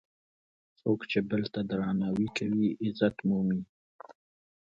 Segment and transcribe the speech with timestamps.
[0.79, 3.61] څوک چې بل ته درناوی کوي، عزت مومي.